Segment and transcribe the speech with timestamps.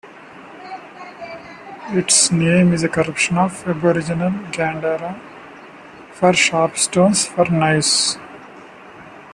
[1.91, 5.21] Its name is a corruption of Aboriginal 'Gianderra'
[6.11, 8.17] for 'sharp stones for knives'.